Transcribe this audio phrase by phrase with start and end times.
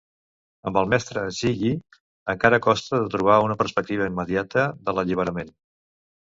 [0.69, 1.73] Amb el mestre Zhìyì,
[2.33, 5.55] encara costa de trobar una perspectiva immediata de l'alliberament.